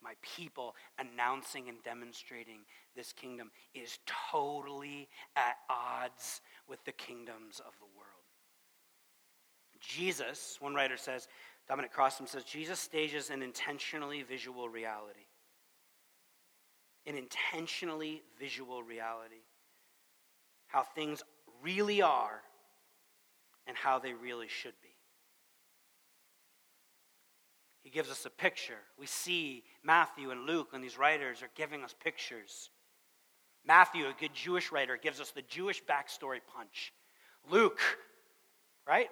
[0.06, 2.60] my people announcing and demonstrating
[2.94, 3.98] this kingdom is
[4.30, 8.06] totally at odds with the kingdoms of the world.
[9.80, 11.26] Jesus, one writer says,
[11.68, 15.26] Dominic Crossan says, Jesus stages an intentionally visual reality.
[17.04, 19.42] An intentionally visual reality.
[20.68, 21.24] How things
[21.64, 22.42] really are
[23.66, 24.85] and how they really should be.
[27.86, 28.80] He gives us a picture.
[28.98, 32.70] We see Matthew and Luke and these writers are giving us pictures.
[33.64, 36.92] Matthew, a good Jewish writer, gives us the Jewish backstory punch.
[37.48, 37.78] Luke,
[38.88, 39.06] right?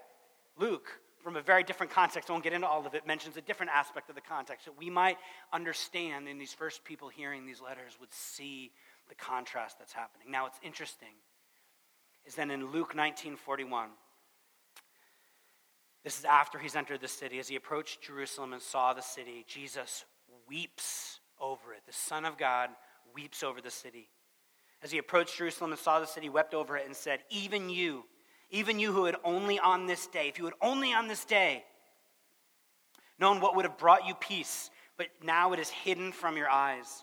[0.58, 0.88] Luke,
[1.22, 3.70] from a very different context, I won't get into all of it, mentions a different
[3.72, 5.18] aspect of the context that we might
[5.52, 8.72] understand in these first people hearing these letters would see
[9.08, 10.32] the contrast that's happening.
[10.32, 11.14] Now, it's interesting
[12.26, 13.90] is then in Luke 1941,
[16.04, 17.38] this is after he's entered the city.
[17.38, 20.04] As he approached Jerusalem and saw the city, Jesus
[20.48, 21.80] weeps over it.
[21.86, 22.68] The Son of God
[23.14, 24.10] weeps over the city.
[24.82, 28.04] As he approached Jerusalem and saw the city, wept over it and said, Even you,
[28.50, 31.64] even you who had only on this day, if you had only on this day
[33.18, 37.02] known what would have brought you peace, but now it is hidden from your eyes.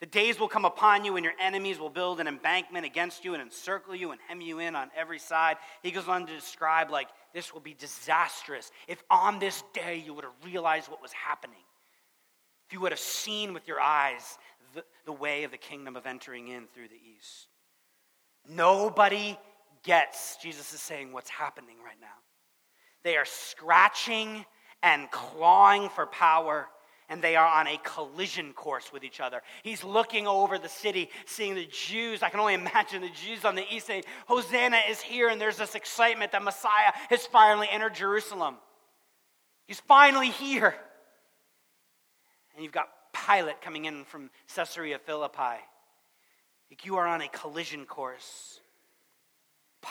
[0.00, 3.32] The days will come upon you, and your enemies will build an embankment against you
[3.32, 5.56] and encircle you and hem you in on every side.
[5.82, 10.12] He goes on to describe, like, this will be disastrous if on this day you
[10.12, 11.56] would have realized what was happening.
[12.66, 14.38] If you would have seen with your eyes
[14.74, 17.48] the, the way of the kingdom of entering in through the east.
[18.48, 19.38] Nobody
[19.82, 22.06] gets, Jesus is saying, what's happening right now.
[23.02, 24.44] They are scratching
[24.82, 26.68] and clawing for power
[27.08, 29.42] and they are on a collision course with each other.
[29.62, 32.22] He's looking over the city, seeing the Jews.
[32.22, 35.56] I can only imagine the Jews on the east saying, Hosanna is here, and there's
[35.56, 38.56] this excitement that Messiah has finally entered Jerusalem.
[39.66, 40.74] He's finally here.
[42.54, 42.88] And you've got
[43.26, 45.60] Pilate coming in from Caesarea Philippi.
[46.70, 48.60] Like you are on a collision course.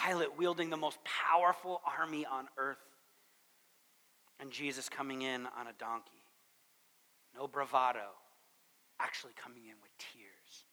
[0.06, 2.78] Pilate wielding the most powerful army on earth,
[4.42, 6.25] and Jesus coming in on a donkey
[7.36, 8.16] no bravado,
[9.00, 10.66] actually coming in with tears.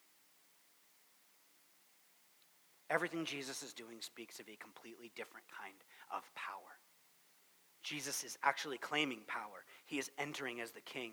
[2.91, 5.75] Everything Jesus is doing speaks of a completely different kind
[6.15, 6.77] of power.
[7.83, 11.13] Jesus is actually claiming power, he is entering as the king.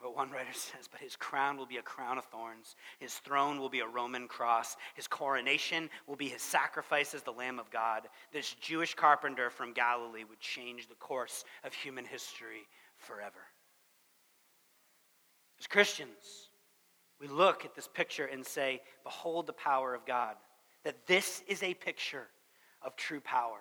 [0.00, 2.76] But one writer says, But his crown will be a crown of thorns.
[2.98, 4.76] His throne will be a Roman cross.
[4.94, 8.08] His coronation will be his sacrifice as the Lamb of God.
[8.32, 12.66] This Jewish carpenter from Galilee would change the course of human history
[12.98, 13.40] forever.
[15.58, 16.50] As Christians,
[17.20, 20.36] we look at this picture and say, Behold the power of God.
[20.84, 22.26] That this is a picture
[22.82, 23.58] of true power.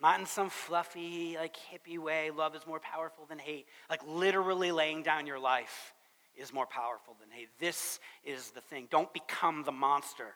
[0.00, 3.66] Not in some fluffy, like hippie way, love is more powerful than hate.
[3.88, 5.94] Like literally laying down your life
[6.34, 7.48] is more powerful than hate.
[7.60, 8.88] This is the thing.
[8.90, 10.34] Don't become the monster.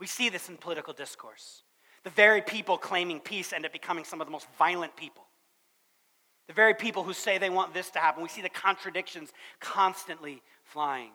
[0.00, 1.62] We see this in political discourse.
[2.04, 5.23] The very people claiming peace end up becoming some of the most violent people.
[6.46, 8.22] The very people who say they want this to happen.
[8.22, 11.10] We see the contradictions constantly flying.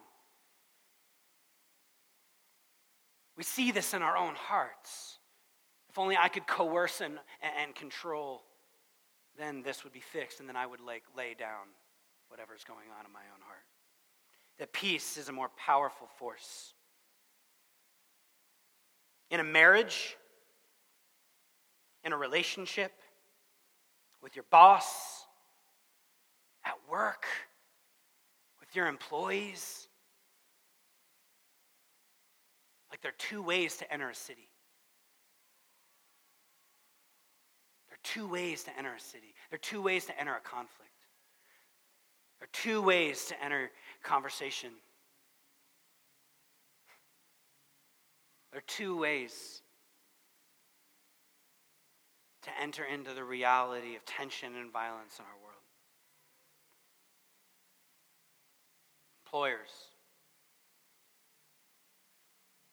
[3.36, 5.18] We see this in our own hearts.
[5.88, 7.18] If only I could coerce and,
[7.58, 8.42] and control,
[9.38, 11.68] then this would be fixed, and then I would lay, lay down
[12.28, 13.64] whatever's going on in my own heart.
[14.58, 16.74] That peace is a more powerful force.
[19.30, 20.16] In a marriage,
[22.04, 22.92] in a relationship,
[24.22, 25.19] with your boss,
[27.00, 27.24] work,
[28.60, 29.88] with your employees.
[32.90, 34.48] Like there are two ways to enter a city.
[37.88, 39.34] There are two ways to enter a city.
[39.48, 40.90] There are two ways to enter a conflict.
[42.38, 43.70] There are two ways to enter
[44.02, 44.70] conversation.
[48.52, 49.62] There are two ways
[52.42, 55.49] to enter into the reality of tension and violence in our world.
[59.32, 59.70] Employers,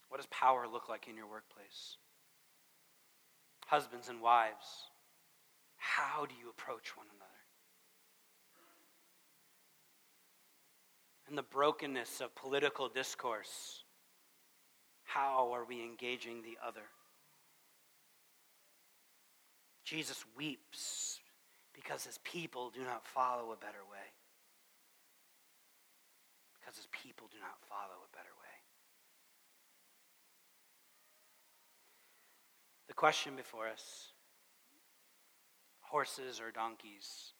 [0.09, 1.97] what does power look like in your workplace?
[3.67, 4.89] Husbands and wives,
[5.75, 7.29] how do you approach one another?
[11.29, 13.83] And the brokenness of political discourse,
[15.03, 16.89] how are we engaging the other?
[19.85, 21.19] Jesus weeps
[21.71, 24.16] because his people do not follow a better way.
[26.67, 28.55] Because his people do not follow a better way.
[32.89, 34.11] The question before us
[35.79, 37.31] horses or donkeys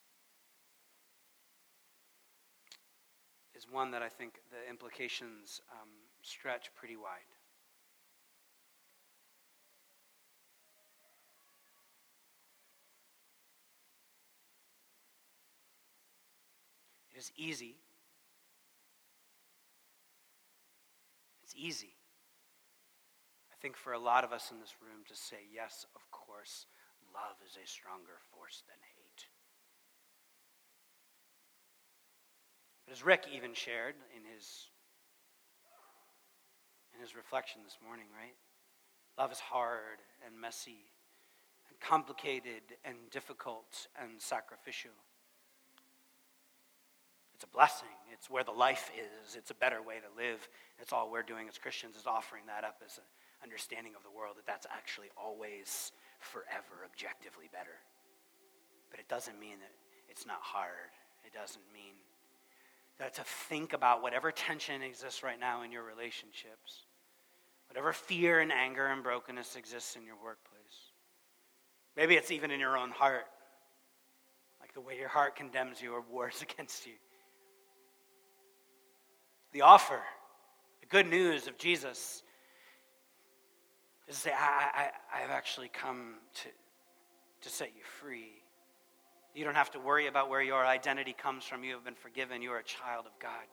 [3.53, 5.89] is one that I think the implications um,
[6.21, 7.28] stretch pretty wide.
[17.13, 17.75] It is easy.
[21.58, 21.97] Easy.
[23.51, 26.68] I think for a lot of us in this room to say, yes, of course,
[27.14, 29.26] love is a stronger force than hate.
[32.86, 34.70] But as Rick even shared in his,
[36.93, 38.38] in his reflection this morning, right?
[39.18, 40.93] Love is hard and messy
[41.68, 44.91] and complicated and difficult and sacrificial.
[47.38, 47.93] It's a blessing.
[48.11, 49.35] It's where the life is.
[49.35, 50.49] It's a better way to live.
[50.81, 53.03] It's all we're doing as Christians is offering that up as an
[53.43, 57.77] understanding of the world that that's actually always forever objectively better.
[58.89, 59.69] But it doesn't mean that
[60.09, 60.89] it's not hard.
[61.23, 61.93] It doesn't mean
[62.97, 66.89] that to think about whatever tension exists right now in your relationships,
[67.69, 70.57] whatever fear and anger and brokenness exists in your workplace.
[71.95, 73.27] Maybe it's even in your own heart,
[74.59, 76.93] like the way your heart condemns you or wars against you.
[79.54, 80.00] The offer,
[80.82, 82.24] the good news of Jesus
[84.08, 86.50] is to say, I, I, I've actually come to,
[87.41, 88.41] to set you free.
[89.34, 91.64] You don't have to worry about where your identity comes from.
[91.64, 92.41] You have been forgiven.
[92.41, 93.45] You are a child of God.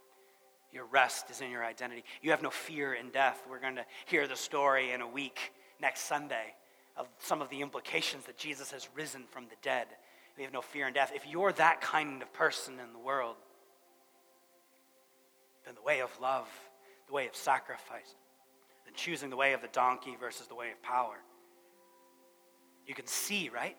[0.72, 2.04] Your rest is in your identity.
[2.22, 3.42] You have no fear in death.
[3.48, 6.54] We're going to hear the story in a week next Sunday
[6.96, 9.86] of some of the implications that Jesus has risen from the dead.
[10.36, 11.12] We have no fear in death.
[11.14, 13.36] If you're that kind of person in the world,
[15.64, 16.48] then the way of love,
[17.06, 18.14] the way of sacrifice,
[18.86, 21.16] and choosing the way of the donkey versus the way of power.
[22.86, 23.76] You can see, right?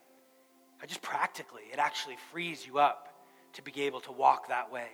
[0.82, 3.10] I Just practically, it actually frees you up
[3.54, 4.88] to be able to walk that way.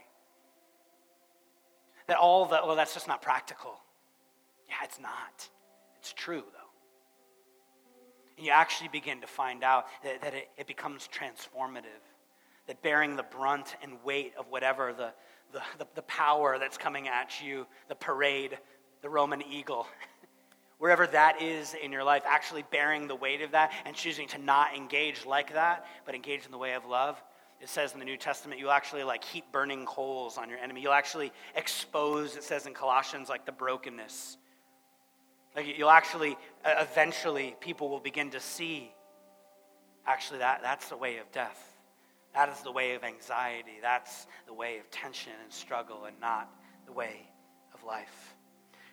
[2.08, 3.74] That all the, well, that's just not practical.
[4.68, 5.50] Yeah, it's not.
[6.00, 6.72] It's true, though.
[8.38, 12.02] And you actually begin to find out that, that it, it becomes transformative.
[12.68, 15.14] That bearing the brunt and weight of whatever the,
[15.52, 18.58] the, the, the power that's coming at you, the parade,
[19.02, 19.88] the Roman eagle,
[20.78, 24.38] wherever that is in your life, actually bearing the weight of that and choosing to
[24.38, 27.22] not engage like that, but engage in the way of love,
[27.62, 30.82] it says in the New Testament, you'll actually like heap burning coals on your enemy.
[30.82, 34.38] You'll actually expose, it says in Colossians, like the brokenness.
[35.56, 38.92] Like you'll actually, eventually, people will begin to see
[40.08, 41.71] actually that, that's the way of death.
[42.34, 43.80] That is the way of anxiety.
[43.82, 46.50] That's the way of tension and struggle and not
[46.86, 47.28] the way
[47.74, 48.36] of life.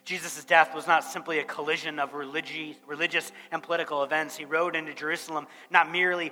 [0.03, 4.35] Jesus' death was not simply a collision of religi- religious and political events.
[4.35, 6.31] He rode into Jerusalem not merely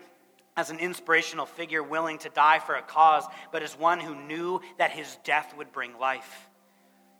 [0.55, 4.59] as an inspirational figure willing to die for a cause, but as one who knew
[4.79, 6.49] that his death would bring life.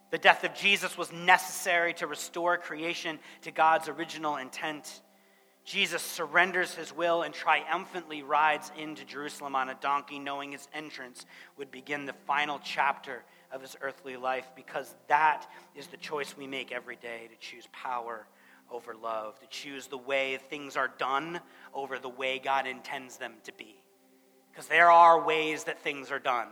[0.10, 5.02] The death of Jesus was necessary to restore creation to God's original intent.
[5.68, 11.26] Jesus surrenders his will and triumphantly rides into Jerusalem on a donkey, knowing his entrance
[11.58, 15.46] would begin the final chapter of his earthly life, because that
[15.76, 18.26] is the choice we make every day to choose power
[18.72, 21.42] over love, to choose the way things are done
[21.74, 23.76] over the way God intends them to be.
[24.50, 26.48] Because there are ways that things are done,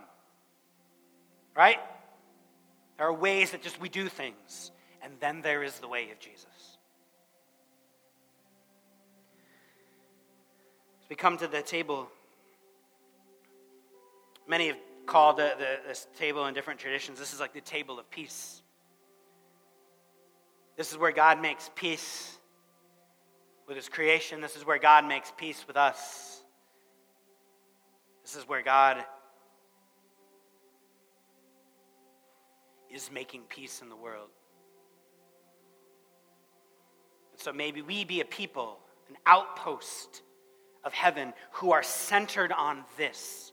[1.55, 1.79] right?
[2.97, 6.19] There are ways that just we do things, and then there is the way of
[6.19, 6.47] Jesus.
[11.05, 12.09] As we come to the table,
[14.47, 17.99] many have called the, the, this table in different traditions, this is like the table
[17.99, 18.63] of peace.
[20.75, 22.39] This is where God makes peace
[23.67, 24.41] with his creation.
[24.41, 26.43] This is where God makes peace with us.
[28.23, 29.05] This is where God
[32.89, 34.29] is making peace in the world.
[37.31, 40.23] And so maybe we be a people, an outpost
[40.85, 43.51] of heaven who are centered on this.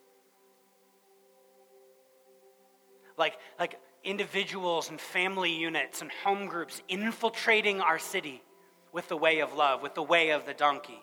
[3.17, 8.43] Like, like individuals and family units and home groups infiltrating our city
[8.93, 11.03] with the way of love, with the way of the donkey.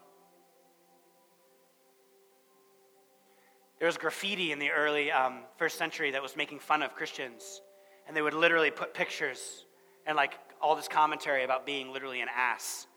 [3.80, 7.62] There was graffiti in the early um, first century that was making fun of Christians,
[8.08, 9.66] and they would literally put pictures
[10.06, 12.88] and like all this commentary about being literally an ass.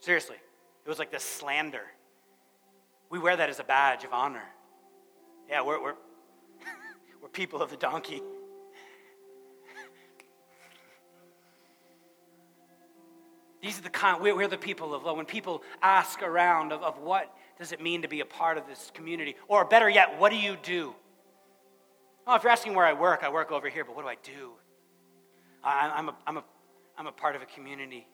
[0.00, 0.36] Seriously,
[0.84, 1.82] it was like this slander.
[3.14, 4.42] We wear that as a badge of honor.
[5.48, 5.94] Yeah, we're, we're,
[7.22, 8.20] we're people of the donkey.
[13.62, 15.16] These are the kind, we're, we're the people of love.
[15.16, 18.66] When people ask around of, of what does it mean to be a part of
[18.66, 20.92] this community, or better yet, what do you do?
[22.26, 24.16] Oh, if you're asking where I work, I work over here, but what do I
[24.24, 24.54] do?
[25.62, 26.44] I, I'm, a, I'm, a,
[26.98, 28.08] I'm a part of a community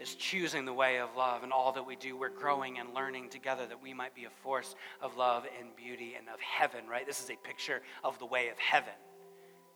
[0.00, 1.42] is choosing the way of love.
[1.42, 4.30] And all that we do, we're growing and learning together that we might be a
[4.42, 7.06] force of love and beauty and of heaven, right?
[7.06, 8.94] This is a picture of the way of heaven.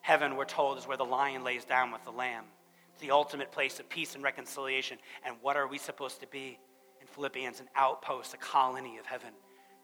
[0.01, 2.45] Heaven, we're told, is where the lion lays down with the lamb.
[2.93, 4.99] It's the ultimate place of peace and reconciliation.
[5.25, 6.59] And what are we supposed to be
[7.01, 7.61] in Philippians?
[7.61, 9.31] An outpost, a colony of heaven,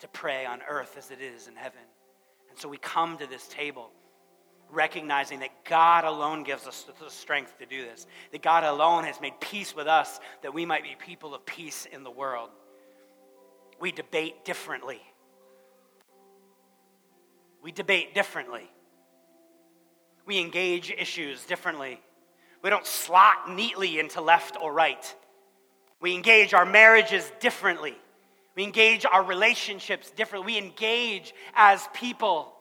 [0.01, 1.83] to pray on earth as it is in heaven.
[2.51, 3.91] And so we come to this table
[4.73, 9.21] recognizing that God alone gives us the strength to do this, that God alone has
[9.21, 12.51] made peace with us, that we might be people of peace in the world.
[13.79, 15.01] We debate differently.
[17.63, 18.71] We debate differently.
[20.25, 22.01] We engage issues differently.
[22.63, 25.15] We don't slot neatly into left or right.
[26.01, 27.97] We engage our marriages differently.
[28.55, 30.55] We engage our relationships differently.
[30.55, 32.53] We engage as people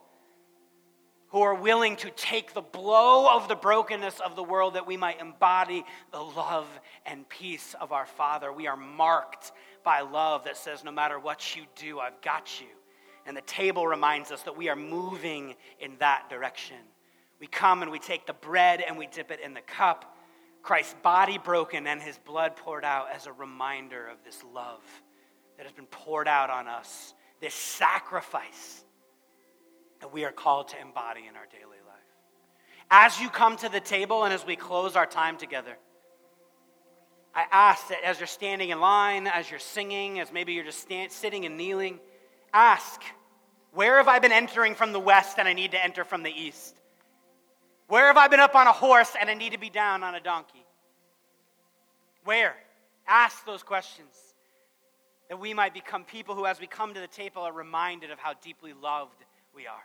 [1.32, 4.98] who are willing to take the blow of the brokenness of the world that we
[4.98, 6.68] might embody the love
[7.06, 8.52] and peace of our Father.
[8.52, 9.54] We are marked
[9.84, 12.68] by love that says, no matter what you do, I've got you.
[13.26, 16.78] And the table reminds us that we are moving in that direction.
[17.40, 20.18] We come and we take the bread and we dip it in the cup.
[20.64, 24.82] Christ's body broken and his blood poured out as a reminder of this love
[25.56, 28.84] that has been poured out on us, this sacrifice
[30.02, 31.98] that we are called to embody in our daily life.
[32.90, 35.78] As you come to the table and as we close our time together,
[37.34, 40.82] I ask that as you're standing in line, as you're singing, as maybe you're just
[40.82, 42.00] stand, sitting and kneeling,
[42.54, 43.02] ask,
[43.74, 46.32] where have I been entering from the west and I need to enter from the
[46.32, 46.76] east?
[47.88, 50.16] Where have I been up on a horse and I need to be down on
[50.16, 50.66] a donkey?
[52.26, 52.56] Where?
[53.08, 54.16] Ask those questions
[55.30, 58.20] that we might become people who, as we come to the table, are reminded of
[58.20, 59.24] how deeply loved
[59.56, 59.84] we are.